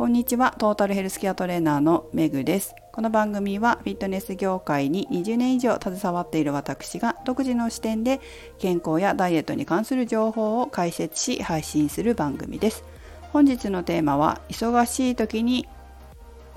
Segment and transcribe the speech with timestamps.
[0.00, 0.54] こんにちは。
[0.56, 2.74] トータルヘルスケアトレーナーのめぐです。
[2.90, 8.18] この番組はフィットネス業界に20年以上携わっている私が独自の視点で
[8.58, 12.82] 健康やダイエットに関する情報を解説し配信する番組です。
[13.34, 15.68] 本日のテーマは忙しい時に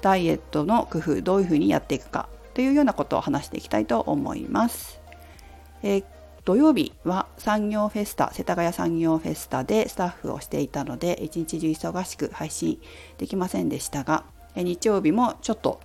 [0.02, 5.02] ダイエットの工夫どういうふうにやっていくかというようなことを話していきたいと思います、
[5.82, 6.12] えー
[6.46, 12.82] 土曜日は産業フェスタ世田谷産業フェスタでスタッフをしていたので一日中忙しく配信
[13.18, 14.25] できませんでしたが
[14.56, 15.79] 日曜日もちょっと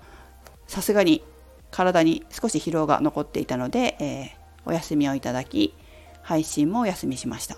[0.67, 1.23] さすがに
[1.71, 4.31] 体に少し疲労が残っていたので、えー、
[4.67, 5.75] お休みをいただき
[6.23, 7.57] 配信もお休みしました。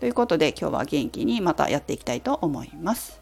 [0.00, 3.20] ということで今日は元気にまたやっていきたいと思います。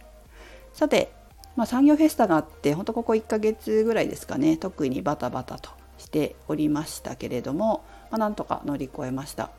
[0.72, 1.12] さて、
[1.56, 9.50] まあ、産業フェスタがあってほんとここ1ヶ月ぐらいですかね特にバタバタとしておりましたけれどもまあ、なんとか乗り越えました。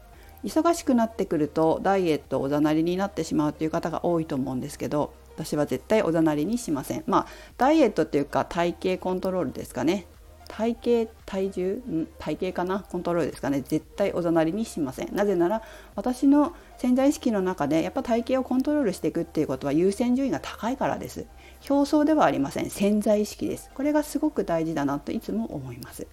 [0.44, 7.04] 忙しくなってくるとダイエットおざなりになってしまうという方が多いと思うんですけど私は絶対おざなりにしません。
[7.08, 10.06] まあダイエットっていうか体型コントロールですかね。
[10.48, 11.82] 体型体重？
[11.90, 12.08] ん？
[12.20, 12.80] 体型かな？
[12.82, 13.62] コントロールですかね。
[13.62, 15.16] 絶対おざなりにしません。
[15.16, 15.64] なぜなら
[15.96, 21.26] 私の潜在意識の中でやっぱ体型をコントロールしていくっていうことは優先順位が高いからです。
[21.68, 22.70] 表層ではありません。
[22.70, 23.72] 潜在意識です。
[23.74, 26.06] これがすごく大事だなといつも思います。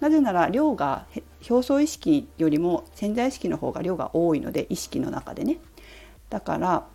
[0.00, 1.06] なぜなら量が
[1.48, 5.58] 表層意識よりも潜在意識の方が量が多いので意識の中でね
[6.30, 6.86] だから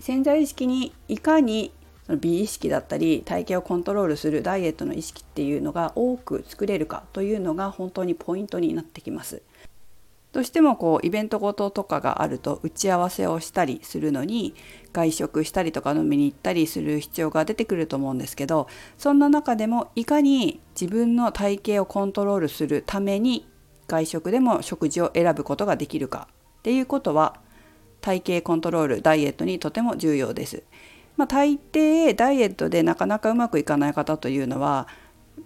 [0.00, 1.72] 潜在意識にいかに
[2.06, 9.42] その美意識だったり体型をコントロールするダイエットの意識っていうのが多く作れるかというのが本当にポイントになってきます。
[10.32, 14.54] どうしてもこうイベントごととかがあると打ち合わせをしたりするのに
[14.92, 18.68] 外食したりとか飲みに行ったりする必要が出てくると思うんですけど
[18.98, 23.48] そんな中でもいかに自分の体型をコントロールするために
[23.88, 27.40] 外食でも食事を選ぶことができるかっていうことは
[28.00, 30.62] 体型コントロールダイエットにとても重要です。
[31.16, 34.86] まあ、大抵ダイエットでなかなかうまくいかない方というのは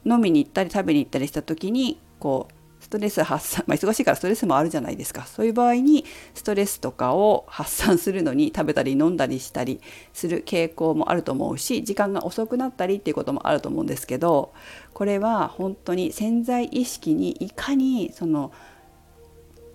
[0.05, 5.27] 飲みに行ったり食べに行ったりした時にこうストレス発散、 まあ、忙しいからストレスもあるじゃないですか。
[5.27, 6.05] そういう場合に
[6.35, 9.81] ストレスとかを発散するのに食べたり飲んだりしたり
[10.13, 14.53] する傾向もあると思うし時間が遅くなったりっていうこともあると思うんですけど
[14.93, 18.53] これは本当に潜在意識にいかにその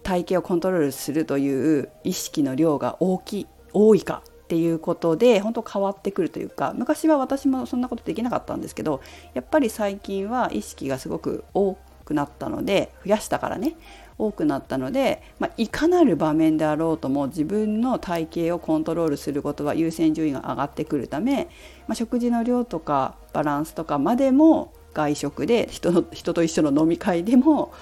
[0.04, 9.02] 体型をコントロールするという意識の量が大きい多いかっていうことで本当変わってくるというか昔は私もそんなことできなかったんですけど
[9.34, 11.74] やっぱり最近は意識がすごく多
[12.06, 13.76] くなったので増やしたからね
[14.18, 21.50] 多くなったので、まあ、いかなる場面であろうとも自分の体型をコントロールすることは優先順位が上がってくるため、
[21.88, 27.74] まあ、食事の量とかバランスとかまでも外食で人の人と一緒の飲み会でも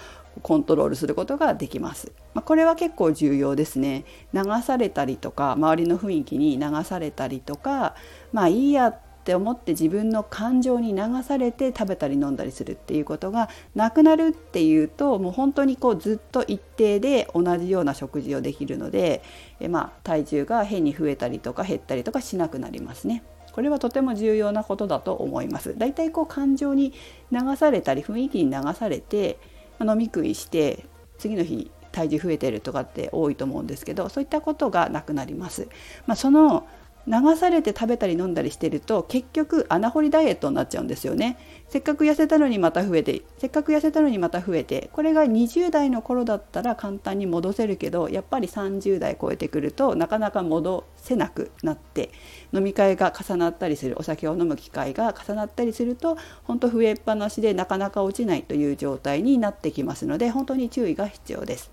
[0.42, 2.12] コントロールすることができます。
[2.34, 4.04] まあ、これは結構重要ですね。
[4.34, 7.94] 流されたりとか周りの雰囲気に流されたりとか
[8.32, 19.24] まあいいやって思って自分の感情に流されて食べたり飲んだりするっていうことがなくなるっていうともう本当にこうずっと一定で同じような食事をできるので
[19.62, 23.24] え、まあ、体重が変に増えたりとか減ったりとかしなくなりますね。
[23.54, 25.78] これはとても重要なことだと思います。
[25.78, 26.92] だいたいこう感情に
[27.32, 29.40] 流されたり雰囲気に流されて
[29.80, 30.86] 飲み食いして
[31.18, 35.70] 次の日体重増えてるとかって多いと思うんですけどそういったことがなくなります。
[36.08, 36.68] まあ、その
[37.06, 41.38] 流されて食べたり飲んだりしてると結局穴掘りダイエットになっちゃうんですよね。
[41.68, 52.12] せっかく痩せたのにまた増えてせっかく痩せたのにまた増えてこれが20代の頃だったら簡単に戻せるけどやっぱり30代超えてくるとなかなか戻せなくなって
[52.54, 61.72] 飲み会が重なったりするお酒を飲む機会が重なったりすると本当増えっぱなしでなかなか落ちないという状態になってきますので本当に注意が必要です。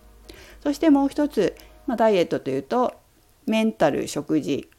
[0.63, 2.95] そしてもう一つ、まあ、ダイエットというと
[3.47, 4.71] メンタル食事。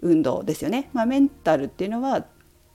[0.00, 2.26] 運動ですよね、まあ、メンタルっていうのは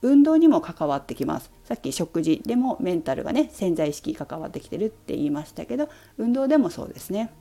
[0.01, 1.51] 運動にも関わってきます。
[1.63, 7.31] さっき食事でもメンタルがね潜在意識関わってきてるって言いましたけど運動でもそうですね。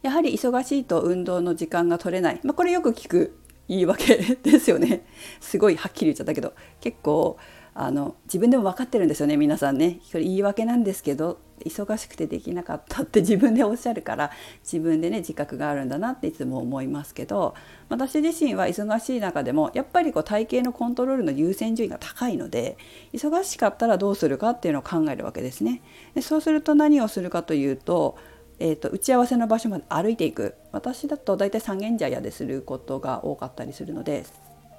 [0.00, 5.04] やはり忙しいと運動の時間が取れない、まあ、これよく聞く言い訳 ですよね。
[5.40, 6.54] すごいはっきり言っちゃったけど。
[6.80, 7.38] 結構
[7.80, 10.00] あの自分でも分かってるんですよね皆さんね。
[10.10, 14.32] これ言い訳なんですけど忙しくてできなかったって 自分でおっしゃるから
[14.64, 17.54] 自分でね自覚があるんだなっていつも思いますけど
[17.88, 22.76] 私自身は忙しい中でもやっぱりこう体型のコントロールの優先順位が高いので
[23.12, 25.80] 忙しかったらどうするかっていうのを考えるわけですね。
[26.16, 28.16] でそうすると何をするかというと
[28.60, 30.54] えーと、打ち合わせの場所まで歩いていく。
[30.72, 34.24] 私だと大体三軒茶屋ですることが多かったりするので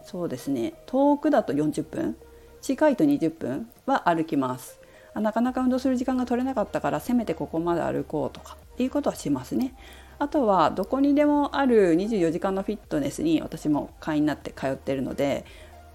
[0.04, 0.74] そうですね。
[0.86, 2.16] 遠くだと40分。
[2.62, 4.80] 近いと20分は歩きます。
[5.16, 9.74] なかなか運動する時間が取れなかったからせめてここまで歩こうとかっていうことはしますね。
[10.20, 15.46] あとはどこにでもある24時間のフィットネスに私も会員になって通ってるので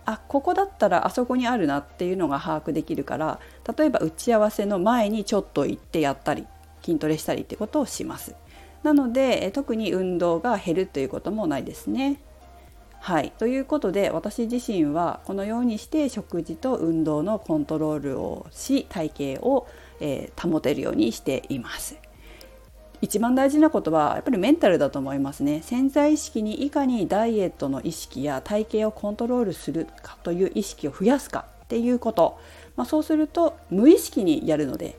[0.06, 3.38] あここだったらあそこにあるなっていうのが把握できるから
[3.76, 6.46] 例えば打ち合わせの前にちょっと行ってやったり
[6.84, 8.34] 筋トレしたりってことをします。
[8.82, 12.20] なので特に運動が減るということもないですね。
[13.00, 19.66] はい、ということで私自身はこのようにして食事と運動のコントロールをし体型を、
[20.00, 21.96] えー、保てるようにしています。
[23.04, 32.38] 一番大事なことはやっぱりメンタルだと思いますね潜在意識にいかにダイエットの意識や体型をコントロールするかという意識を増やすかっていうこと、
[32.76, 34.98] まあ、そうすると無意識にやるので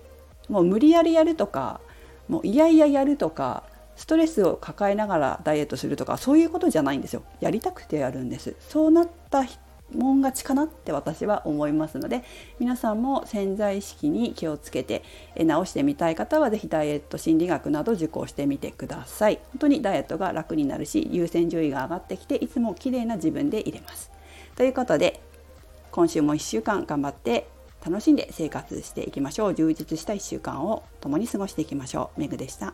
[0.49, 1.81] もう無理やりやるとか
[2.27, 3.63] もういやいややるとか
[3.95, 7.23] ストレスを抱えながらダイエットするとかそういうことじゃないんですよ。
[7.39, 8.55] やりたくてやるんです。
[8.59, 9.45] そうなった
[9.93, 12.23] もん勝ちかなって私は思いますので
[12.59, 15.03] 皆さんも潜在意識に気をつけて
[15.37, 19.39] 直してみたい方は是非ダイエット心理学など受講してみてください。
[19.51, 24.11] 本当にダイエットが楽になるし優先順位が上がってきていつも綺麗な自分で入れます。
[24.55, 25.21] ということで
[25.91, 27.47] 今週も1週間頑張って
[27.85, 29.53] 楽しんで生活していきましょう。
[29.53, 32.19] 充実した1週間を共に過ごしていきましょう。
[32.19, 32.73] メグでした。